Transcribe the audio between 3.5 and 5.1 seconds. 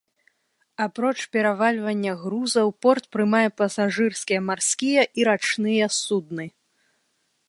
пасажырскія марскія